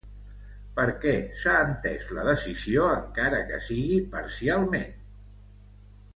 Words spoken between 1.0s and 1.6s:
què s'ha